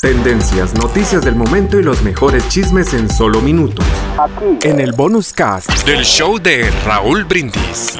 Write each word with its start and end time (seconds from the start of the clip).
Tendencias, 0.00 0.74
noticias 0.74 1.24
del 1.24 1.36
momento 1.36 1.78
y 1.78 1.82
los 1.82 2.02
mejores 2.02 2.48
chismes 2.48 2.92
en 2.94 3.08
solo 3.08 3.40
minutos. 3.40 3.84
Aquí. 4.18 4.66
En 4.68 4.80
el 4.80 4.92
bonus 4.92 5.32
cast 5.32 5.68
del 5.86 6.04
show 6.04 6.38
de 6.40 6.68
Raúl 6.84 7.24
Brindis. 7.24 7.96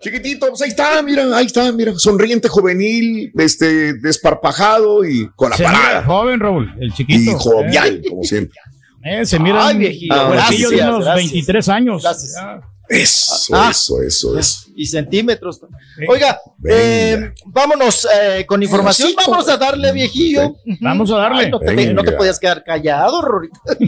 Chiquitito, 0.00 0.48
pues 0.48 0.62
ahí 0.62 0.68
está, 0.68 1.02
mira, 1.02 1.24
ahí 1.36 1.46
está, 1.46 1.70
mira, 1.72 1.92
sonriente, 1.98 2.48
juvenil, 2.48 3.32
este, 3.36 3.94
desparpajado 3.94 5.04
y 5.04 5.28
con 5.34 5.50
la 5.50 5.56
Se 5.56 5.64
parada. 5.64 5.88
mira 5.88 6.04
joven, 6.04 6.40
Raúl, 6.40 6.74
el 6.80 6.92
chiquito. 6.94 7.32
Y 7.32 7.34
jovial, 7.36 8.02
como 8.08 8.22
siempre. 8.22 8.58
Eh, 9.04 9.26
se 9.26 9.38
mira 9.38 9.66
Ay, 9.66 9.74
un 9.74 9.80
viejillo, 9.80 10.28
huerquillo 10.30 10.70
de 10.70 10.76
gracias, 10.76 10.88
unos 10.94 11.04
gracias. 11.04 11.32
23 11.32 11.68
años. 11.68 12.02
Gracias. 12.02 12.34
Ya. 12.36 12.60
Eso, 12.88 13.54
Ah. 13.54 13.68
eso, 13.70 14.00
eso, 14.02 14.38
eso. 14.38 14.64
y 14.74 14.86
centímetros. 14.86 15.60
Oiga, 16.08 16.40
eh, 16.68 17.32
vámonos 17.46 18.06
eh, 18.14 18.46
con 18.46 18.62
información. 18.62 19.10
Vámonos 19.16 19.48
a 19.48 19.56
darle, 19.56 19.90
viejillo. 19.92 20.54
Vamos 20.80 21.10
a 21.10 21.16
darle. 21.16 21.44
Ay, 21.46 21.50
no, 21.50 21.58
te, 21.58 21.92
no 21.92 22.02
te 22.04 22.12
podías 22.12 22.38
quedar 22.38 22.62
callado, 22.64 23.20
Rorito. 23.22 23.58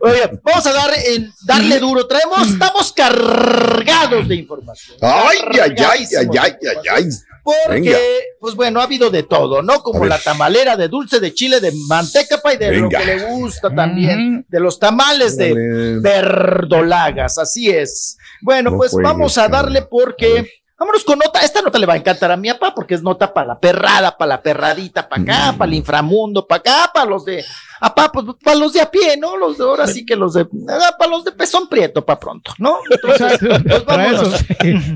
Oiga, 0.00 0.30
vamos 0.42 0.66
a 0.66 0.72
dar, 0.72 0.90
en- 1.06 1.32
darle 1.46 1.78
duro. 1.78 2.06
Traemos, 2.06 2.48
estamos 2.48 2.92
cargados 2.92 4.28
de 4.28 4.34
información. 4.36 4.96
Ay, 5.00 5.38
ay, 5.52 5.60
ay, 5.60 5.76
ay, 5.78 6.06
ay, 6.16 6.26
de 6.28 6.38
ay, 6.38 6.76
ay. 6.90 7.04
Porque, 7.44 7.68
Venga. 7.82 7.98
pues 8.40 8.54
bueno, 8.54 8.80
ha 8.80 8.84
habido 8.84 9.10
de 9.10 9.22
todo, 9.22 9.60
¿no? 9.60 9.82
Como 9.82 10.06
la 10.06 10.18
tamalera 10.18 10.78
de 10.78 10.88
dulce 10.88 11.20
de 11.20 11.34
chile, 11.34 11.60
de 11.60 11.72
manteca, 11.88 12.38
pa, 12.40 12.54
y 12.54 12.56
de 12.56 12.70
Venga. 12.70 12.82
lo 12.84 12.88
que 12.88 13.04
le 13.04 13.22
gusta 13.26 13.68
también, 13.74 14.36
Ujú. 14.38 14.44
de 14.48 14.60
los 14.60 14.78
tamales 14.78 15.36
de 15.36 15.52
Órale. 15.52 16.00
verdolagas, 16.00 17.36
así 17.44 17.70
es. 17.70 18.16
Bueno, 18.42 18.70
No 18.72 18.76
pues 18.76 18.92
vamos 18.94 19.38
a 19.38 19.48
darle 19.48 19.82
porque. 19.82 20.46
Vámonos 20.76 21.04
con 21.04 21.18
nota. 21.20 21.38
Esta 21.40 21.62
nota 21.62 21.78
le 21.78 21.86
va 21.86 21.94
a 21.94 21.96
encantar 21.96 22.32
a 22.32 22.36
mi 22.36 22.50
papá 22.52 22.74
porque 22.74 22.94
es 22.94 23.02
nota 23.02 23.32
para 23.32 23.46
la 23.46 23.58
perrada, 23.60 24.16
para 24.18 24.30
la 24.30 24.42
perradita, 24.42 25.08
para 25.08 25.22
acá, 25.22 25.52
Mm. 25.52 25.58
para 25.58 25.68
el 25.68 25.74
inframundo, 25.74 26.46
para 26.46 26.58
acá, 26.58 26.90
para 26.92 27.06
los 27.08 27.24
de. 27.24 27.44
Apá, 27.80 28.10
pues 28.10 28.24
para 28.42 28.56
los 28.58 28.72
de 28.72 28.80
a 28.80 28.90
pie, 28.90 29.16
¿no? 29.16 29.36
Los 29.36 29.58
de 29.58 29.64
ahora 29.64 29.86
sí 29.86 30.06
que 30.06 30.16
los 30.16 30.34
de. 30.34 30.46
ah, 30.68 30.94
Para 30.98 31.10
los 31.10 31.24
de 31.24 31.32
pezón 31.32 31.68
prieto, 31.68 32.04
para 32.04 32.18
pronto, 32.20 32.52
¿no? 32.58 32.78
Entonces, 32.90 33.38
pues 33.66 33.84
vámonos. 33.84 34.32
eso. 34.34 34.44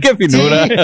Qué 0.00 0.16
finura. 0.16 0.64
Sí. 0.66 0.74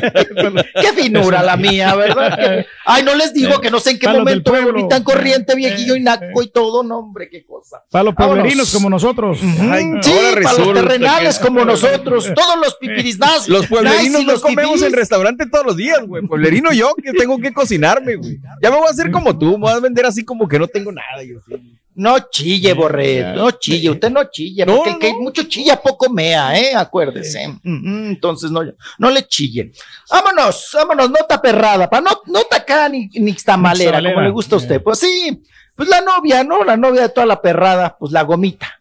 Qué 0.80 0.92
finura 1.02 1.42
la 1.42 1.56
mía, 1.56 1.94
¿verdad? 1.94 2.36
Que- 2.38 2.66
Ay, 2.84 3.02
no 3.04 3.14
les 3.14 3.32
digo 3.32 3.60
que 3.60 3.70
no 3.70 3.80
sé 3.80 3.92
en 3.92 3.98
qué 3.98 4.06
Para 4.06 4.18
los 4.18 4.24
momento 4.24 4.52
me 4.52 4.60
volví 4.60 4.88
tan 4.88 5.02
corriente, 5.04 5.54
viejillo 5.54 5.96
y 5.96 6.00
naco 6.00 6.42
y 6.42 6.48
todo, 6.50 6.82
no, 6.82 6.98
hombre, 6.98 7.28
qué 7.30 7.44
cosa. 7.44 7.82
Para 7.90 8.04
los 8.04 8.14
pueblerinos 8.14 8.72
como 8.72 8.90
nosotros. 8.90 9.38
Ay, 9.70 9.84
Sí, 10.02 10.12
ahora 10.12 10.40
para 10.42 10.58
los 10.58 10.74
terrenales 10.74 11.38
que- 11.38 11.44
como 11.46 11.64
nosotros, 11.64 12.30
todos 12.34 12.56
los 12.62 12.74
pipirisnás. 12.76 13.48
Los 13.48 13.66
pueblerinos 13.66 14.24
no 14.24 14.32
los 14.32 14.42
comemos 14.42 14.82
en 14.82 14.92
restaurante 14.92 15.46
todos 15.46 15.64
los 15.64 15.76
días, 15.76 16.00
güey. 16.06 16.26
Pueblerino 16.26 16.72
yo 16.72 16.94
que 17.02 17.12
tengo 17.12 17.38
que 17.38 17.52
cocinarme, 17.52 18.16
güey. 18.16 18.38
Ya 18.62 18.70
me 18.70 18.76
voy 18.78 18.86
a 18.88 18.90
hacer 18.90 19.10
como 19.10 19.38
tú, 19.38 19.52
me 19.52 19.58
voy 19.66 19.72
a 19.72 19.78
vender 19.80 20.06
así 20.06 20.24
como 20.24 20.46
que 20.48 20.58
no 20.58 20.66
tengo 20.68 20.90
nada. 20.92 21.22
Yo, 21.22 21.38
sí. 21.46 21.54
No 21.96 22.18
chille, 22.30 22.72
Borre, 22.72 23.34
no 23.34 23.52
chille, 23.52 23.90
usted 23.90 24.10
no 24.10 24.24
chille, 24.24 24.66
No, 24.66 24.76
porque 24.76 24.90
el 24.90 24.98
que 24.98 25.12
no. 25.12 25.18
mucho 25.20 25.44
chilla 25.44 25.80
poco 25.80 26.10
mea, 26.10 26.58
¿eh? 26.58 26.74
Acuérdese. 26.74 27.54
Entonces 27.62 28.50
no, 28.50 28.62
no 28.98 29.10
le 29.10 29.26
chillen. 29.28 29.72
Vámonos, 30.10 30.70
vámonos, 30.74 31.10
nota 31.10 31.40
perrada, 31.40 31.88
para 31.88 32.02
no, 32.02 32.10
nota 32.26 32.56
acá 32.56 32.88
ni, 32.88 33.08
ni 33.14 33.32
tamalera, 33.34 33.98
como 34.02 34.20
le 34.22 34.30
gusta 34.30 34.56
a 34.56 34.58
usted. 34.58 34.82
Pues 34.82 34.98
sí, 34.98 35.40
pues 35.76 35.88
la 35.88 36.00
novia, 36.00 36.42
¿no? 36.42 36.64
La 36.64 36.76
novia 36.76 37.02
de 37.02 37.08
toda 37.10 37.26
la 37.26 37.40
perrada, 37.40 37.96
pues 37.96 38.10
la 38.10 38.22
gomita, 38.22 38.80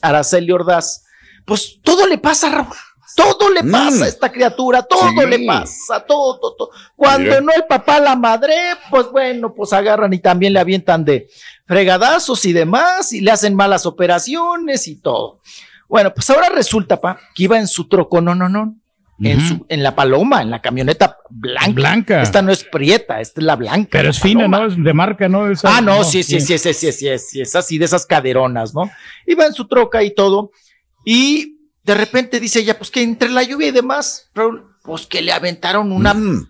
Araceli 0.00 0.50
Ordaz. 0.52 1.04
Pues 1.44 1.80
todo 1.82 2.06
le 2.06 2.16
pasa, 2.16 2.48
Raúl. 2.48 2.68
Todo 3.14 3.48
le 3.50 3.62
Mm. 3.62 3.70
pasa 3.70 4.04
a 4.04 4.08
esta 4.08 4.30
criatura, 4.32 4.82
todo 4.82 5.08
Sí. 5.10 5.26
le 5.28 5.46
pasa, 5.46 6.00
todo, 6.04 6.38
todo, 6.40 6.54
todo. 6.56 6.70
Cuando 6.96 7.40
no 7.40 7.52
el 7.54 7.64
papá, 7.68 8.00
la 8.00 8.16
madre, 8.16 8.54
pues 8.90 9.06
bueno, 9.12 9.52
pues 9.54 9.72
agarran 9.72 10.12
y 10.12 10.18
también 10.18 10.52
le 10.52 10.60
avientan 10.60 11.04
de 11.04 11.28
fregadazos 11.66 12.44
y 12.44 12.52
demás, 12.52 13.12
y 13.12 13.20
le 13.20 13.30
hacen 13.30 13.54
malas 13.54 13.86
operaciones 13.86 14.88
y 14.88 14.96
todo. 14.96 15.38
Bueno, 15.88 16.12
pues 16.12 16.28
ahora 16.30 16.48
resulta, 16.48 17.00
pa, 17.00 17.18
que 17.34 17.44
iba 17.44 17.58
en 17.58 17.68
su 17.68 17.88
troco, 17.88 18.20
no, 18.20 18.34
no, 18.34 18.48
no, 18.48 18.74
en, 19.22 19.40
su, 19.48 19.64
en 19.68 19.82
la 19.84 19.94
paloma, 19.94 20.42
en 20.42 20.50
la 20.50 20.60
camioneta 20.60 21.16
blanca. 21.30 21.70
Blanca. 21.72 22.22
Esta 22.22 22.42
no 22.42 22.50
es 22.50 22.64
prieta, 22.64 23.20
esta 23.20 23.40
es 23.40 23.46
la 23.46 23.54
blanca. 23.54 23.90
Pero 23.92 24.04
la 24.04 24.10
es 24.10 24.18
fina, 24.20 24.40
paloma. 24.40 24.58
¿no? 24.58 24.66
Es 24.66 24.82
de 24.84 24.92
marca, 24.92 25.28
¿no? 25.28 25.48
Esa- 25.50 25.76
Ah, 25.76 25.80
no, 25.80 26.02
sí, 26.02 26.22
sí, 26.24 26.40
sí, 26.40 26.58
sí, 26.58 26.72
sí, 26.74 26.90
sí, 26.92 27.18
sí, 27.18 27.40
es 27.40 27.54
así 27.54 27.78
de 27.78 27.84
esas 27.84 28.04
caderonas, 28.06 28.74
¿no? 28.74 28.90
Iba 29.26 29.46
en 29.46 29.52
su 29.54 29.66
troca 29.68 30.02
y 30.02 30.12
todo, 30.14 30.50
y 31.04 31.53
de 31.84 31.94
repente 31.94 32.40
dice 32.40 32.60
ella, 32.60 32.76
pues 32.78 32.90
que 32.90 33.02
entre 33.02 33.28
la 33.30 33.42
lluvia 33.42 33.68
y 33.68 33.72
demás, 33.72 34.30
Raúl, 34.34 34.64
pues 34.82 35.06
que 35.06 35.22
le 35.22 35.32
aventaron 35.32 35.92
una 35.92 36.14
Mm. 36.14 36.48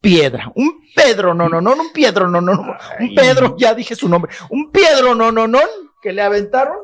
piedra, 0.00 0.52
un 0.54 0.80
Pedro, 0.94 1.32
no, 1.34 1.48
no, 1.48 1.60
no, 1.60 1.72
un 1.72 1.92
Pedro, 1.92 2.28
no, 2.28 2.40
no, 2.40 2.54
no, 2.54 2.76
un 3.00 3.14
Pedro, 3.14 3.56
ya 3.58 3.74
dije 3.74 3.96
su 3.96 4.08
nombre, 4.08 4.32
un 4.50 4.70
Pedro, 4.70 5.14
no, 5.14 5.32
no, 5.32 5.46
no, 5.48 5.60
que 6.02 6.12
le 6.12 6.22
aventaron, 6.22 6.76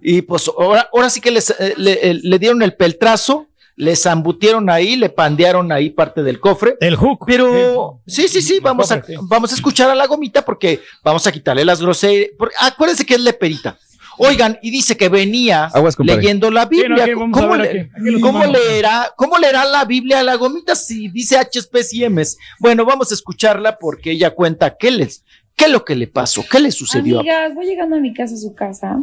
y 0.00 0.22
pues 0.22 0.48
ahora, 0.48 0.88
ahora 0.92 1.10
sí 1.10 1.20
que 1.20 1.30
les, 1.30 1.50
eh, 1.50 1.74
le, 1.76 1.92
eh, 2.10 2.14
le 2.22 2.38
dieron 2.38 2.62
el 2.62 2.74
peltrazo, 2.74 3.46
le 3.76 3.94
zambutieron 3.96 4.68
ahí, 4.70 4.96
le 4.96 5.10
pandearon 5.10 5.70
ahí 5.72 5.90
parte 5.90 6.22
del 6.22 6.40
cofre, 6.40 6.76
El 6.80 6.96
hook. 6.96 7.24
pero 7.26 8.00
sí, 8.06 8.26
sí, 8.28 8.42
sí, 8.42 8.58
vamos 8.60 8.90
a, 8.92 9.02
sí. 9.02 9.14
vamos 9.22 9.52
a 9.52 9.54
escuchar 9.54 9.90
a 9.90 9.94
la 9.94 10.06
gomita 10.06 10.44
porque 10.44 10.80
vamos 11.04 11.26
a 11.26 11.32
quitarle 11.32 11.64
las 11.64 11.80
groserías. 11.80 12.30
Acuérdense 12.60 13.06
que 13.06 13.14
es 13.14 13.20
leperita. 13.20 13.78
Oigan, 14.18 14.58
y 14.62 14.70
dice 14.70 14.96
que 14.96 15.08
venía 15.08 15.64
Aguas, 15.66 15.96
leyendo 15.98 16.50
la 16.50 16.68
Sí, 16.70 16.82
no, 16.88 16.96
Biblia. 16.96 17.14
¿Cómo, 17.14 17.48
ver 17.50 17.60
le- 17.60 17.68
aquí, 17.80 17.90
aquí 17.94 18.10
lo 18.10 18.20
cómo 18.20 18.40
tomamos. 18.42 18.58
leerá, 18.68 19.12
¿Cómo 19.16 19.38
leerá 19.38 19.64
la 19.64 19.84
Biblia 19.84 20.20
a 20.20 20.22
la 20.22 20.34
gomita 20.36 20.74
si 20.74 21.08
dice 21.08 21.36
HPs 21.38 21.92
y 21.94 22.08
Ms? 22.08 22.36
Bueno, 22.60 22.84
vamos 22.84 23.10
a 23.10 23.14
escucharla 23.14 23.78
porque 23.78 24.10
ella 24.12 24.30
cuenta 24.30 24.76
qué 24.76 24.90
les, 24.90 25.24
qué 25.56 25.64
es 25.66 25.70
lo 25.70 25.84
que 25.84 25.94
le 25.96 26.06
pasó, 26.08 26.44
qué 26.50 26.60
le 26.60 26.70
sucedió. 26.72 27.20
Amigas, 27.20 27.54
voy 27.54 27.66
llegando 27.66 27.96
a 27.96 28.00
mi 28.00 28.12
casa, 28.14 28.34
a 28.34 28.38
su 28.38 28.54
casa. 28.54 28.98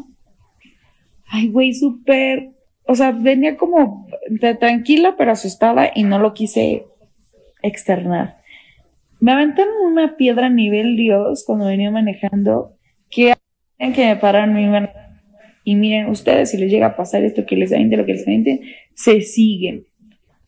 Ay, 1.28 1.50
güey, 1.50 1.74
súper. 1.74 2.50
O 2.86 2.96
sea, 2.96 3.12
venía 3.12 3.56
como 3.58 4.08
de- 4.30 4.56
tranquila 4.56 5.16
pero 5.18 5.32
asustada 5.32 5.92
y 5.94 6.04
no 6.04 6.20
lo 6.20 6.34
quise 6.34 6.86
externar. 7.62 8.38
Me 9.20 9.32
aventaron 9.34 9.74
una 9.86 10.16
piedra 10.16 10.48
a 10.48 10.50
nivel 10.50 10.96
Dios 10.96 11.44
cuando 11.46 11.66
venía 11.66 11.92
manejando 11.92 12.72
que 13.12 13.34
que 13.78 14.06
me 14.06 14.16
pararan 14.18 14.54
mi 14.54 14.66
mano. 14.68 14.90
Y 15.70 15.76
miren, 15.76 16.10
ustedes, 16.10 16.50
si 16.50 16.58
les 16.58 16.72
llega 16.72 16.88
a 16.88 16.96
pasar 16.96 17.24
esto 17.24 17.46
que 17.46 17.56
les 17.56 17.72
aviente, 17.72 17.96
lo 17.96 18.04
que 18.04 18.14
les 18.14 18.26
aviente, 18.26 18.60
se 18.96 19.22
siguen. 19.22 19.84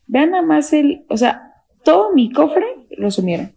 Vean 0.08 0.32
nada 0.32 0.42
más 0.42 0.74
el, 0.74 1.04
o 1.09 1.16
sea, 1.16 1.44
todo 1.84 2.16
mi 2.16 2.32
cofre 2.32 2.66
lo 2.98 3.12
sumieron. 3.12 3.52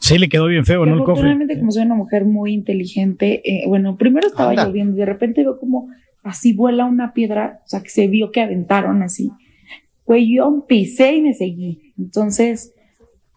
Sí, 0.00 0.18
le 0.18 0.28
quedó 0.28 0.48
bien 0.48 0.66
feo, 0.66 0.84
¿no? 0.84 0.92
El 0.92 0.98
cofre. 0.98 1.12
Afortunadamente, 1.12 1.58
como 1.58 1.72
soy 1.72 1.84
una 1.84 1.94
mujer 1.94 2.26
muy 2.26 2.52
inteligente, 2.52 3.40
eh, 3.42 3.64
bueno, 3.66 3.96
primero 3.96 4.26
estaba 4.26 4.50
Anda. 4.50 4.66
lloviendo 4.66 4.96
y 4.96 4.98
de 4.98 5.06
repente 5.06 5.40
veo 5.44 5.58
como 5.58 5.88
así 6.22 6.52
vuela 6.52 6.84
una 6.84 7.14
piedra, 7.14 7.60
o 7.64 7.68
sea, 7.70 7.82
que 7.82 7.88
se 7.88 8.06
vio 8.06 8.30
que 8.32 8.42
aventaron 8.42 9.02
así. 9.02 9.30
Güey, 10.04 10.36
yo 10.36 10.66
pisé 10.68 11.14
y 11.14 11.22
me 11.22 11.32
seguí. 11.32 11.94
Entonces, 11.96 12.74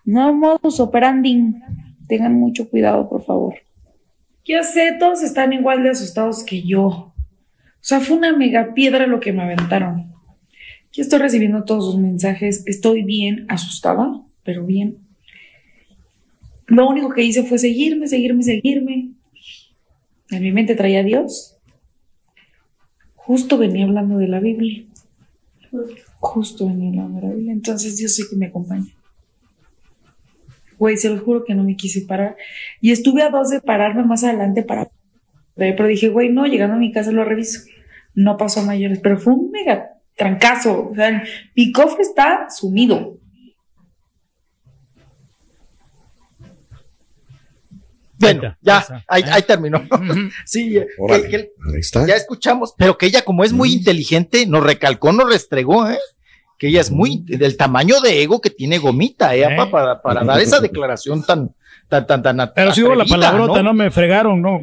no 0.03 0.33
modus 0.33 0.81
operandi. 0.81 1.53
Tengan 2.09 2.33
mucho 2.33 2.69
cuidado, 2.69 3.07
por 3.07 3.23
favor. 3.23 3.62
Ya 4.45 4.63
sé, 4.63 4.97
todos 4.99 5.23
están 5.23 5.53
igual 5.53 5.83
de 5.83 5.91
asustados 5.91 6.43
que 6.43 6.61
yo. 6.61 6.85
O 6.87 7.13
sea, 7.79 8.01
fue 8.01 8.17
una 8.17 8.35
mega 8.35 8.73
piedra 8.73 9.07
lo 9.07 9.19
que 9.19 9.31
me 9.31 9.43
aventaron. 9.43 10.13
Yo 10.91 11.01
estoy 11.01 11.19
recibiendo 11.19 11.63
todos 11.63 11.85
sus 11.85 11.97
mensajes. 11.99 12.63
Estoy 12.65 13.03
bien 13.03 13.45
asustada, 13.49 14.21
pero 14.43 14.65
bien. 14.65 14.97
Lo 16.67 16.87
único 16.87 17.09
que 17.09 17.23
hice 17.23 17.43
fue 17.43 17.57
seguirme, 17.57 18.07
seguirme, 18.07 18.43
seguirme. 18.43 19.09
En 20.29 20.41
mi 20.41 20.51
mente 20.51 20.75
traía 20.75 20.99
a 20.99 21.03
Dios. 21.03 21.55
Justo 23.15 23.57
venía 23.57 23.85
hablando 23.85 24.17
de 24.17 24.27
la 24.27 24.39
Biblia. 24.39 24.83
Justo 26.19 26.67
venía 26.67 26.89
hablando 26.89 27.21
de 27.21 27.27
la 27.27 27.33
Biblia. 27.33 27.53
Entonces 27.53 27.97
Dios 27.97 28.13
sí 28.13 28.23
que 28.29 28.35
me 28.35 28.47
acompaña. 28.47 28.91
Güey, 30.83 30.97
se 30.97 31.09
lo 31.09 31.17
juro 31.23 31.45
que 31.45 31.55
no 31.55 31.63
me 31.63 31.77
quise 31.77 32.01
parar. 32.01 32.35
Y 32.81 32.91
estuve 32.91 33.21
a 33.23 33.29
dos 33.29 33.49
de 33.49 33.61
pararme 33.61 34.03
más 34.03 34.25
adelante 34.25 34.63
para 34.63 34.89
ver, 35.55 35.77
pero 35.77 35.87
dije, 35.87 36.09
güey, 36.09 36.27
no, 36.27 36.45
llegando 36.45 36.75
a 36.75 36.77
mi 36.77 36.91
casa 36.91 37.13
lo 37.13 37.23
reviso. 37.23 37.61
No 38.15 38.35
pasó 38.35 38.59
a 38.59 38.63
mayores, 38.65 38.99
pero 39.01 39.17
fue 39.17 39.31
un 39.31 39.49
mega 39.49 39.91
trancazo. 40.17 40.89
O 40.91 40.93
sea, 40.93 41.23
mi 41.55 41.71
cofre 41.71 42.01
está 42.01 42.47
sumido. 42.49 43.13
Bueno, 48.19 48.55
ya, 48.61 48.85
ahí 49.07 49.23
ahí, 49.31 49.41
terminó. 49.43 49.81
Sí, 50.45 50.77
eh, 50.77 50.87
Órale. 50.97 51.23
que- 51.23 51.29
que- 51.29 51.49
Ahí 51.73 51.79
está. 51.79 52.05
ya 52.05 52.15
escuchamos, 52.15 52.73
pero 52.77 52.97
que 52.97 53.05
ella 53.05 53.23
como 53.23 53.45
es 53.45 53.53
muy 53.53 53.71
inteligente, 53.73 54.45
nos 54.47 54.63
recalcó, 54.63 55.13
nos 55.13 55.29
restregó, 55.29 55.89
¿eh? 55.89 55.97
Que 56.63 56.69
ella 56.69 56.79
es 56.79 56.91
muy 56.91 57.17
del 57.25 57.57
tamaño 57.57 57.99
de 57.99 58.21
ego 58.23 58.39
que 58.39 58.49
tiene 58.49 58.77
Gomita, 58.77 59.35
¿eh? 59.35 59.43
¿Eh? 59.43 59.67
Para, 59.69 60.01
para 60.01 60.23
dar 60.23 60.39
esa 60.39 60.61
declaración 60.61 61.21
tan, 61.21 61.49
tan, 61.89 62.07
tan, 62.07 62.23
tan 62.23 62.53
Pero 62.55 62.73
sí 62.73 62.81
hubo 62.81 62.95
la 62.95 63.03
palabrota, 63.03 63.61
¿no? 63.61 63.73
Me 63.73 63.91
fregaron, 63.91 64.41
¿no? 64.41 64.61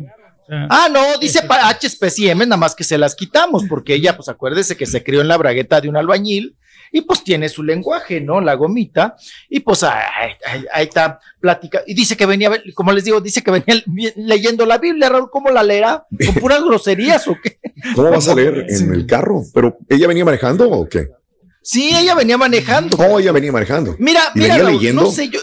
Ah, 0.49 0.89
no, 0.91 1.19
dice 1.21 1.43
para 1.43 1.69
HSPCM, 1.69 2.39
nada 2.39 2.57
más 2.57 2.75
que 2.75 2.85
se 2.85 2.97
las 2.97 3.15
quitamos, 3.15 3.65
porque 3.69 3.93
ella, 3.93 4.17
pues 4.17 4.31
acuérdese 4.31 4.79
que 4.79 4.87
se 4.87 5.05
crió 5.05 5.21
en 5.21 5.29
la 5.29 5.37
bragueta 5.37 5.79
de 5.83 5.91
un 5.91 5.97
albañil 5.99 6.57
y 6.91 7.03
pues 7.03 7.23
tiene 7.23 7.51
su 7.51 7.63
lenguaje, 7.63 8.19
¿no? 8.23 8.41
La 8.41 8.55
gomita, 8.55 9.15
y 9.51 9.61
pues 9.61 9.83
ahí, 9.83 10.31
ahí- 10.47 10.65
ahí 10.73 10.85
está 10.87 11.21
plática, 11.39 11.83
y 11.87 11.93
dice 11.93 12.17
que 12.17 12.25
venía, 12.25 12.51
como 12.73 12.93
les 12.93 13.05
digo, 13.05 13.21
dice 13.21 13.43
que 13.43 13.51
venía 13.51 13.83
leyendo 14.17 14.65
la 14.65 14.79
Biblia, 14.79 15.11
Raúl, 15.11 15.29
¿cómo 15.31 15.51
la 15.51 15.63
leerá? 15.63 16.07
¿Con 16.25 16.35
puras 16.37 16.65
groserías 16.65 17.29
o 17.29 17.37
qué? 17.43 17.59
¿Cómo 17.95 18.11
vas 18.11 18.27
a 18.27 18.35
leer 18.35 18.65
en 18.71 18.95
el 18.95 19.07
carro? 19.07 19.43
¿Pero 19.53 19.77
ella 19.87 20.09
venía 20.09 20.25
manejando 20.25 20.67
o 20.71 20.89
qué? 20.89 21.11
Sí, 21.63 21.91
ella 21.95 22.15
venía 22.15 22.39
manejando. 22.39 22.97
No, 22.97 23.19
ella 23.19 23.33
venía 23.33 23.53
manejando. 23.53 23.95
Mira, 23.99 24.21
¿Y 24.35 24.39
mira, 24.41 24.55
venía 24.55 24.69
Raúl, 24.69 24.79
leyendo? 24.81 25.03
no 25.03 25.11
sé, 25.11 25.29
yo, 25.29 25.41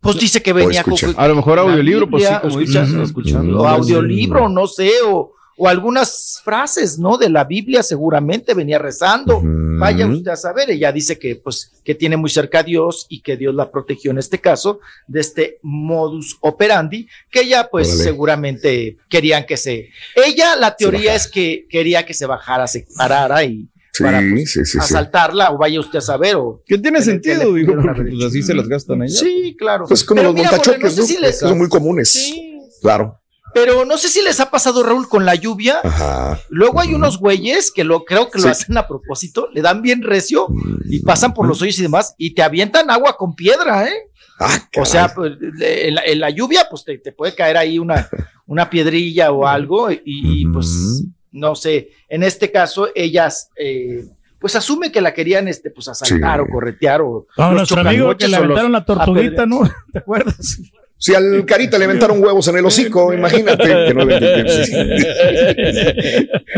pues 0.00 0.18
dice 0.18 0.42
que 0.42 0.52
venía 0.52 0.84
A 1.16 1.28
lo 1.28 1.34
mejor 1.34 1.58
audiolibro, 1.58 2.08
pues 2.08 2.24
sí, 2.24 2.32
como 2.42 2.54
o 2.54 2.58
dices, 2.58 2.74
escuchando, 2.76 3.02
escuchando. 3.04 3.60
o 3.60 3.66
audiolibro, 3.66 4.48
no 4.48 4.66
sé, 4.66 4.90
o, 5.06 5.32
o 5.56 5.68
algunas 5.68 6.40
frases, 6.44 6.98
¿no? 6.98 7.16
De 7.16 7.30
la 7.30 7.44
Biblia 7.44 7.82
seguramente 7.82 8.52
venía 8.54 8.78
rezando. 8.78 9.40
Vaya 9.42 10.06
usted 10.06 10.30
a 10.30 10.36
saber, 10.36 10.70
ella 10.70 10.92
dice 10.92 11.18
que 11.18 11.36
pues 11.36 11.72
que 11.84 11.94
tiene 11.94 12.16
muy 12.16 12.28
cerca 12.30 12.58
a 12.60 12.62
Dios 12.62 13.06
y 13.08 13.20
que 13.20 13.36
Dios 13.36 13.54
la 13.54 13.70
protegió 13.70 14.10
en 14.10 14.18
este 14.18 14.40
caso 14.40 14.80
de 15.06 15.20
este 15.20 15.58
modus 15.62 16.36
operandi 16.40 17.06
que 17.30 17.40
ella 17.40 17.68
pues 17.70 17.88
Órale. 17.88 18.04
seguramente 18.04 18.96
querían 19.08 19.44
que 19.46 19.56
se 19.56 19.90
ella 20.14 20.56
la 20.56 20.74
teoría 20.76 21.14
es 21.14 21.26
que 21.26 21.66
quería 21.68 22.06
que 22.06 22.14
se 22.14 22.24
bajara, 22.26 22.66
se 22.66 22.86
parara 22.96 23.44
y 23.44 23.68
Sí, 23.96 24.02
para, 24.02 24.18
pues, 24.18 24.50
sí, 24.52 24.64
sí, 24.64 24.72
sí. 24.72 24.78
asaltarla 24.78 25.52
o 25.52 25.58
vaya 25.58 25.78
usted 25.78 25.98
a 25.98 26.02
saber 26.02 26.34
o 26.34 26.60
Que 26.66 26.78
tiene 26.78 27.00
sentido, 27.00 27.52
digo, 27.54 27.74
porque 27.80 28.02
pues 28.10 28.24
así 28.24 28.42
se 28.42 28.52
las 28.52 28.66
gastan 28.66 29.02
allá. 29.02 29.16
sí, 29.16 29.54
claro. 29.56 29.84
Pues 29.86 30.02
como 30.02 30.16
Pero 30.20 30.28
los 30.30 30.34
mira, 30.34 30.50
montachoques, 30.50 30.96
no 30.96 31.02
¿no? 31.02 31.06
sé 31.06 31.14
si 31.14 31.20
les- 31.20 31.38
Son 31.38 31.56
muy 31.56 31.68
comunes. 31.68 32.10
Sí, 32.12 32.58
Claro. 32.82 33.16
pero 33.54 33.84
no 33.84 33.96
sé 33.96 34.08
si 34.08 34.20
les 34.20 34.40
ha 34.40 34.50
pasado 34.50 34.82
Raúl 34.82 35.08
con 35.08 35.24
la 35.24 35.36
lluvia 35.36 35.78
Ajá. 35.84 36.40
Luego 36.48 36.80
hay 36.80 36.92
unos 36.92 37.18
güeyes 37.20 37.70
que 37.70 37.84
lo 37.84 38.04
creo 38.04 38.28
que 38.32 38.38
lo 38.38 38.44
Sí. 38.46 38.50
hacen 38.50 38.76
a 38.76 38.88
propósito, 38.88 39.48
le 39.54 39.62
dan 39.62 39.80
bien 39.80 40.02
recio 40.02 40.48
y 40.90 40.98
Mm. 41.00 41.04
pasan 41.04 41.32
por 41.32 41.46
los 41.46 41.62
hoyos 41.62 41.78
y 41.78 41.82
demás 41.82 42.14
y 42.18 42.34
te 42.34 42.42
avientan 42.42 42.90
agua 42.90 43.16
con 43.16 43.36
piedra, 43.36 43.86
¿eh? 43.88 43.94
Ah, 44.40 44.58
O 44.78 44.84
sea, 44.84 45.14
pues, 45.14 45.34
en, 45.60 45.94
la, 45.94 46.02
en 46.04 46.18
la 46.18 46.30
lluvia, 46.30 46.66
pues 46.68 46.82
te, 46.84 46.98
te 46.98 47.12
puede 47.12 47.36
caer 47.36 47.56
ahí 47.56 47.78
una, 47.78 48.08
una 48.46 48.68
piedrilla 48.68 49.30
o 49.30 49.46
algo 49.46 49.92
y, 49.92 50.00
y, 50.04 50.46
pues. 50.46 51.04
No 51.34 51.54
sé, 51.54 51.90
en 52.08 52.22
este 52.22 52.50
caso 52.50 52.88
ellas 52.94 53.50
eh, 53.56 54.04
pues 54.38 54.56
asume 54.56 54.90
que 54.92 55.00
la 55.00 55.12
querían 55.14 55.48
este 55.48 55.70
pues 55.70 55.88
asaltar 55.88 56.38
Sí. 56.40 56.46
o 56.48 56.52
corretear 56.52 57.00
o 57.02 57.26
nuestro 57.52 57.80
amigo 57.80 58.16
que 58.16 58.28
le 58.28 58.36
aventaron 58.36 58.72
la 58.72 58.84
tortuguita, 58.84 59.44
¿no? 59.46 59.60
¿Te 59.92 59.98
acuerdas? 59.98 60.58
Si 60.96 61.14
al 61.14 61.44
Carita 61.44 61.76
le 61.76 61.84
aventaron 61.84 62.22
huevos 62.22 62.48
en 62.48 62.56
el 62.56 62.64
hocico, 62.64 63.12
imagínate 63.12 63.64
que 63.64 63.92
no 63.94 64.04
le 64.06 64.18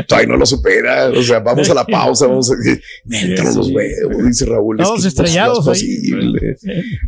Todavía 0.07 0.29
no 0.29 0.37
lo 0.37 0.47
supera. 0.47 1.09
O 1.09 1.23
sea, 1.23 1.41
vamos 1.41 1.69
a 1.71 1.75
la 1.75 1.85
pausa, 1.85 2.27
vamos 2.27 2.51
a 2.53 2.55
me 3.05 3.21
entran 3.23 3.55
los 3.55 3.71
huevos, 3.71 4.25
dice 4.27 4.45
Raúl. 4.47 4.81
Es 4.81 4.87
Todos 4.87 5.03
que 5.03 5.09
estrellados 5.09 5.67
no 5.67 5.73
es 5.73 5.83
ahí. 5.83 5.97
posible. 5.97 6.57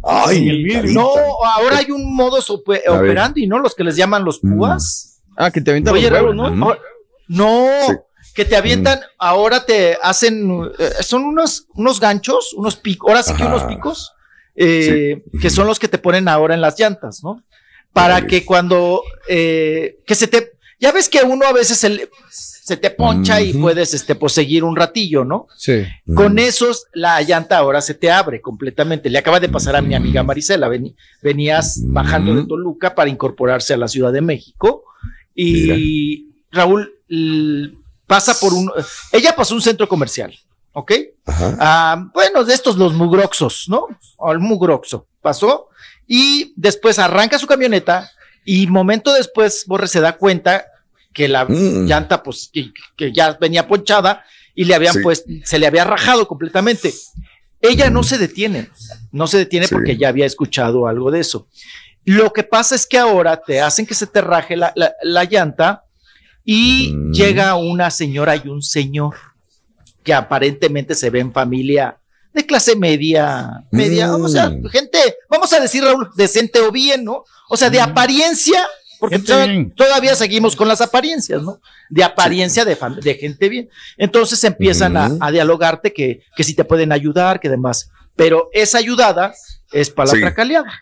Ay. 0.03 0.65
No, 0.93 1.11
ahora 1.57 1.79
hay 1.79 1.91
un 1.91 2.15
modus 2.15 2.51
operandi, 2.51 3.47
¿no? 3.47 3.59
Los 3.61 3.75
que 3.75 3.85
les 3.85 3.95
llaman 3.97 4.25
los 4.25 4.43
Mm. 4.43 4.57
púas. 4.57 5.21
Ah, 5.37 5.51
que 5.53 5.61
te 5.61 5.71
avientan 5.71 5.95
Oye, 5.95 6.11
los 6.11 6.13
huevos, 6.13 6.37
Raúl, 6.37 6.59
¿no? 6.59 6.77
No, 7.29 7.69
Sí. 7.87 7.95
que 8.35 8.45
te 8.45 8.57
avientan, 8.57 9.01
ahora 9.19 9.65
te 9.65 9.97
hacen, 10.03 10.71
eh, 10.79 10.91
son 11.03 11.25
unos, 11.25 11.67
unos 11.75 12.01
ganchos, 12.01 12.53
unos 12.55 12.77
picos, 12.77 13.09
ahora 13.11 13.23
sí 13.23 13.35
que 13.35 13.43
Ajá. 13.43 13.55
unos 13.55 13.65
picos, 13.65 14.13
eh, 14.57 15.23
que 15.41 15.51
son 15.51 15.67
los 15.67 15.79
que 15.79 15.89
te 15.89 15.99
ponen 15.99 16.27
ahora 16.29 16.55
en 16.55 16.61
las 16.61 16.79
llantas, 16.79 17.23
¿no? 17.23 17.43
Para 17.93 18.27
que 18.27 18.45
cuando, 18.45 19.03
eh, 19.29 19.97
que 20.07 20.15
se 20.15 20.27
te, 20.29 20.53
ya 20.81 20.93
ves 20.93 21.09
que 21.09 21.23
uno 21.23 21.47
a 21.47 21.53
veces 21.53 21.79
se, 21.79 21.89
le- 21.91 22.09
se 22.31 22.77
te 22.77 22.91
poncha 22.91 23.41
y 23.41 23.55
puedes, 23.55 23.95
este, 23.95 24.15
pues 24.15 24.35
seguir 24.35 24.63
un 24.63 24.77
ratillo, 24.77 25.25
¿no? 25.25 25.47
Sí. 25.57 25.83
Mm. 26.05 26.15
Con 26.15 26.39
esos, 26.39 26.85
la 26.93 27.21
llanta 27.23 27.57
ahora 27.57 27.81
se 27.81 27.95
te 27.95 28.11
abre 28.11 28.41
completamente. 28.43 29.09
Le 29.11 29.19
acaba 29.19 29.41
de 29.41 29.49
pasar 29.49 29.75
a 29.75 29.81
mi 29.81 29.95
amiga 29.95 30.23
Marisela. 30.23 30.69
Venías 31.23 31.79
Mm. 31.79 31.93
bajando 31.95 32.35
de 32.35 32.45
Toluca 32.47 32.95
para 32.95 33.09
incorporarse 33.11 33.73
a 33.73 33.79
la 33.79 33.89
Ciudad 33.89 34.13
de 34.13 34.21
México. 34.21 34.85
Y 35.35 36.27
Raúl 36.53 36.93
pasa 38.07 38.39
por 38.39 38.53
un. 38.55 38.71
Ella 39.13 39.35
pasó 39.35 39.55
un 39.55 39.63
centro 39.63 39.89
comercial, 39.89 40.35
¿ok? 40.73 40.93
Ah, 41.27 42.07
bueno, 42.13 42.45
de 42.45 42.55
estos 42.55 42.77
los 42.77 42.93
mugroxos, 42.95 43.65
¿no? 43.69 43.87
O 44.17 44.33
el 44.33 44.39
mugroxo. 44.39 45.07
Pasó 45.21 45.69
y 46.07 46.53
después 46.57 46.99
arranca 46.99 47.39
su 47.39 47.47
camioneta 47.47 48.11
y 48.45 48.67
momento 48.67 49.13
después 49.13 49.65
Borre 49.67 49.89
se 49.89 50.01
da 50.01 50.17
cuenta 50.17 50.65
que 51.13 51.29
la 51.29 51.45
Mm. 51.45 51.87
llanta, 51.87 52.23
pues, 52.23 52.51
que, 52.53 52.73
que 52.97 53.13
ya 53.13 53.33
venía 53.41 53.67
ponchada 53.67 54.25
y 54.55 54.65
le 54.65 54.75
habían 54.75 54.95
Sí. 54.95 55.01
pues, 55.03 55.25
se 55.45 55.59
le 55.59 55.67
había 55.67 55.85
rajado 55.85 56.27
completamente. 56.29 56.95
Ella 57.61 57.91
no 57.91 58.05
se 58.05 58.19
detiene, 58.19 58.71
no 59.11 59.27
se 59.27 59.39
detiene 59.39 59.67
Sí. 59.67 59.75
porque 59.75 59.97
ya 59.97 60.09
había 60.09 60.27
escuchado 60.27 60.87
algo 60.87 61.11
de 61.11 61.21
eso. 61.21 61.49
Lo 62.05 62.33
que 62.33 62.45
pasa 62.45 62.75
es 62.75 62.87
que 62.87 62.99
ahora 62.99 63.37
te 63.39 63.61
hacen 63.61 63.85
que 63.85 63.95
se 63.95 64.07
te 64.07 64.21
raje 64.21 64.57
la, 64.57 64.73
la- 64.77 64.95
la 65.03 65.25
llanta 65.25 65.83
y 66.51 66.95
Mm. 66.95 67.13
llega 67.13 67.55
una 67.57 67.91
señora 67.91 68.35
y 68.35 68.49
un 68.49 68.63
señor 68.63 69.15
que 70.03 70.15
aparentemente 70.15 70.95
se 70.95 71.11
ve 71.11 71.21
en 71.21 71.31
familia 71.31 71.99
de 72.33 72.47
clase 72.47 72.75
media, 72.75 73.65
media, 73.71 74.07
Mm. 74.17 74.25
o 74.25 74.29
sea, 74.29 74.51
gente, 74.73 74.99
vamos 75.29 75.53
a 75.53 75.61
decir 75.61 75.85
Raúl, 75.85 76.09
decente 76.17 76.59
o 76.61 76.73
bien, 76.73 77.05
¿no? 77.05 77.27
O 77.51 77.57
sea, 77.59 77.69
de 77.69 77.83
apariencia, 77.83 78.67
porque 78.99 79.19
todavía 79.77 80.17
seguimos 80.17 80.57
con 80.57 80.69
las 80.69 80.81
apariencias, 80.81 81.43
¿no? 81.43 81.61
De 81.91 82.03
apariencia 82.03 82.65
de, 82.65 82.77
gente 83.21 83.49
bien. 83.51 83.69
Entonces 83.99 84.43
empiezan 84.43 84.97
a- 84.97 85.31
dialogarte 85.31 85.93
que, 85.93 86.23
que 86.35 86.45
si 86.45 86.55
te 86.55 86.65
pueden 86.65 86.93
ayudar, 86.93 87.41
que 87.41 87.51
demás. 87.51 87.91
Pero 88.17 88.49
esa 88.55 88.79
ayudada 88.79 89.35
es 89.71 89.91
para 89.91 90.11
Sí. 90.11 90.17
la 90.17 90.29
tracaleada. 90.29 90.73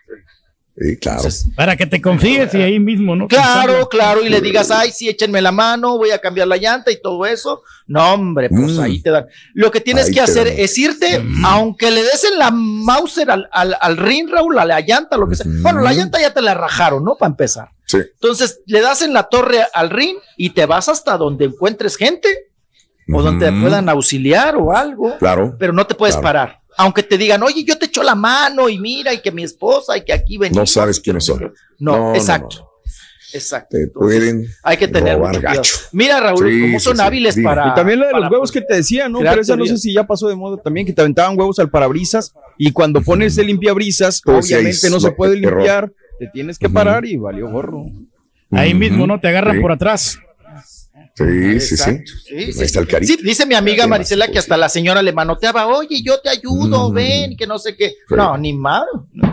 Sí, 0.79 0.95
claro. 0.97 1.17
Entonces, 1.17 1.47
Para 1.55 1.75
que 1.75 1.87
te 1.87 1.99
confíes 1.99 2.53
y 2.53 2.57
ahí 2.61 2.79
mismo, 2.79 3.15
¿no? 3.15 3.27
Claro, 3.27 3.89
claro, 3.89 4.23
y 4.23 4.29
le 4.29 4.41
digas, 4.41 4.69
ay, 4.69 4.91
sí, 4.91 5.09
échenme 5.09 5.41
la 5.41 5.51
mano, 5.51 5.97
voy 5.97 6.11
a 6.11 6.19
cambiar 6.19 6.47
la 6.47 6.57
llanta 6.57 6.91
y 6.91 7.01
todo 7.01 7.25
eso. 7.25 7.63
No, 7.87 8.13
hombre, 8.13 8.47
pues 8.49 8.73
Mm. 8.73 8.79
ahí 8.81 9.01
te 9.01 9.09
dan. 9.09 9.25
Lo 9.55 9.71
que 9.71 9.81
tienes 9.81 10.07
Ahí 10.07 10.13
que 10.13 10.21
hacer 10.21 10.45
dan. 10.47 10.53
es 10.59 10.77
irte, 10.77 11.23
aunque 11.45 11.89
le 11.89 12.03
des 12.03 12.23
en 12.31 12.37
la 12.37 12.51
Mauser 12.51 13.31
al, 13.31 13.49
al, 13.51 13.75
al 13.81 13.97
ring, 13.97 14.29
Raúl, 14.29 14.59
a 14.59 14.65
la 14.65 14.79
llanta, 14.81 15.17
lo 15.17 15.27
que 15.27 15.35
sea. 15.35 15.47
Bueno, 15.61 15.81
la 15.81 15.93
llanta 15.93 16.21
ya 16.21 16.31
te 16.31 16.41
la 16.43 16.53
rajaron, 16.53 17.03
¿no? 17.03 17.15
Para 17.15 17.31
empezar. 17.31 17.69
Sí. 17.87 17.97
Entonces, 17.97 18.59
le 18.67 18.81
das 18.81 19.01
en 19.01 19.13
la 19.13 19.23
torre 19.23 19.63
al 19.73 19.89
ring 19.89 20.17
y 20.35 20.51
te 20.51 20.67
vas 20.67 20.89
hasta 20.89 21.17
donde 21.17 21.45
encuentres 21.45 21.95
gente 21.95 22.27
o 23.11 23.23
donde 23.23 23.47
te 23.47 23.51
puedan 23.61 23.87
auxiliar 23.89 24.57
o 24.57 24.75
algo, 24.75 25.17
Claro. 25.17 25.55
pero 25.57 25.71
no 25.73 25.87
te 25.87 25.95
puedes 25.95 26.15
Claro. 26.17 26.23
parar. 26.23 26.59
Aunque 26.77 27.03
te 27.03 27.17
digan, 27.17 27.41
oye, 27.43 27.63
yo 27.63 27.77
te 27.77 27.87
echo 27.87 28.03
la 28.03 28.15
mano 28.15 28.69
y 28.69 28.77
mira, 28.79 29.13
y 29.13 29.19
que 29.21 29.31
mi 29.31 29.43
esposa 29.43 29.97
y 29.97 30.03
que 30.05 30.13
aquí 30.13 30.37
venimos. 30.37 30.57
No 30.57 30.65
sabes 30.67 30.99
quiénes 30.99 31.25
son. 31.25 31.51
No, 31.79 32.13
exacto. 32.15 32.57
no. 32.61 32.67
Exacto. 33.33 33.69
Te 33.75 33.83
Entonces, 33.83 34.19
pueden. 34.19 34.47
hay 34.63 34.77
que 34.77 34.87
tener 34.87 35.17
robar 35.17 35.41
gacho. 35.41 35.75
Mira, 35.91 36.19
Raúl, 36.21 36.49
Sí, 36.49 36.61
cómo 36.61 36.79
son 36.79 36.95
sí. 36.95 37.03
hábiles 37.03 37.35
Dime. 37.35 37.49
para. 37.49 37.67
Y 37.67 37.73
también 37.75 37.99
lo 37.99 38.07
de 38.07 38.13
los 38.13 38.31
huevos 38.31 38.51
que 38.53 38.61
te 38.61 38.75
decía, 38.75 39.09
¿no? 39.09 39.19
Pero 39.19 39.41
esa 39.41 39.57
no 39.57 39.65
sé 39.65 39.77
si 39.77 39.91
ya 39.93 40.05
pasó 40.07 40.29
de 40.29 40.35
moda 40.35 40.61
también, 40.63 40.85
que 40.85 40.93
te 40.93 41.01
aventaban 41.01 41.37
huevos 41.37 41.59
al 41.59 41.69
parabrisas 41.69 42.31
y 42.57 42.71
cuando 42.71 43.01
pones 43.01 43.37
el 43.37 43.47
limpiabrisas, 43.47 44.21
Pues 44.23 44.45
obviamente 44.45 44.89
no 44.89 44.99
se 45.01 45.11
puede 45.11 45.37
error. 45.39 45.57
limpiar, 45.57 45.91
te 46.19 46.27
tienes 46.27 46.57
que 46.57 46.69
parar 46.69 47.05
y 47.05 47.17
valió 47.17 47.49
gorro. 47.49 47.85
Ahí 48.51 48.73
mismo, 48.73 49.05
¿no? 49.05 49.19
Te 49.19 49.27
agarran 49.27 49.57
Sí. 49.57 49.61
por 49.61 49.71
atrás. 49.73 50.19
Sí, 51.15 51.59
sí, 51.59 51.77
sí. 51.77 51.83
Sí, 52.05 52.53
sí. 52.53 52.59
Ahí 52.59 52.65
está 52.65 52.79
el 52.79 52.87
carita. 52.87 53.11
Sí, 53.13 53.19
dice 53.23 53.45
mi 53.47 53.55
amiga 53.55 53.83
¿Qué 53.83 53.89
más 53.89 53.99
Marisela 53.99 54.25
se 54.27 54.31
que 54.31 54.39
hasta 54.39 54.55
la 54.55 54.69
señora 54.69 55.01
le 55.01 55.11
manoteaba, 55.13 55.65
oye, 55.67 56.01
yo 56.03 56.19
te 56.21 56.29
ayudo, 56.29 56.89
Mm. 56.91 56.93
ven, 56.93 57.37
que 57.37 57.47
no 57.47 57.57
sé 57.57 57.75
qué. 57.75 57.89
Sí. 58.07 58.15
No, 58.15 58.37
ni 58.37 58.53
más, 58.53 58.83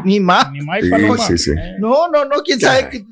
ni 0.04 0.18
más. 0.20 0.50
Ni 0.50 0.60
más 0.62 0.80
Sí, 0.82 0.90
paloma. 0.90 1.26
sí, 1.26 1.36
sí. 1.38 1.50
Eh, 1.50 1.76
No, 1.78 2.08
no, 2.08 2.24
no, 2.24 2.36
quién 2.42 2.58
sabe 2.58 2.88
qué, 2.90 3.04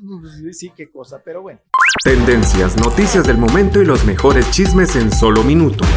sí, 0.53 0.71
qué 0.75 0.89
cosa, 0.89 1.21
pero 1.23 1.41
bueno. 1.43 1.59
Tendencias, 2.03 2.75
noticias 2.77 3.27
del 3.27 3.37
momento 3.37 3.81
y 3.81 3.85
los 3.85 4.03
mejores 4.05 4.49
chismes 4.51 4.95
en 4.95 5.11
solo 5.11 5.43
minutos. 5.43 5.87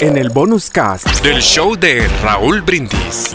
En 0.00 0.16
el 0.16 0.30
bonus 0.30 0.70
cast 0.70 1.06
del 1.22 1.40
show 1.42 1.76
de 1.76 2.08
Raúl 2.22 2.62
Brindis. 2.62 3.34